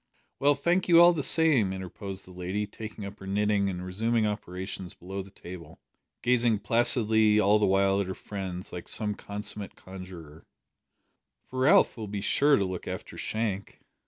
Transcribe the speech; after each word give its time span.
"Well, 0.39 0.55
thank 0.55 0.87
you 0.87 0.99
all 0.99 1.13
the 1.13 1.21
same," 1.21 1.71
interposed 1.71 2.25
the 2.25 2.31
lady, 2.31 2.65
taking 2.65 3.05
up 3.05 3.19
her 3.19 3.27
knitting 3.27 3.69
and 3.69 3.85
resuming 3.85 4.25
operations 4.25 4.95
below 4.95 5.21
the 5.21 5.29
table, 5.29 5.79
gazing 6.23 6.61
placidly 6.61 7.39
all 7.39 7.59
the 7.59 7.67
while 7.67 8.01
at 8.01 8.07
her 8.07 8.15
friends 8.15 8.73
like 8.73 8.87
some 8.87 9.13
consummate 9.13 9.75
conjuror, 9.75 10.43
"for 11.45 11.59
Ralph 11.59 11.97
will 11.97 12.07
be 12.07 12.19
sure 12.21 12.55
to 12.55 12.65
look 12.65 12.87
after 12.87 13.15
Shank." 13.15 13.81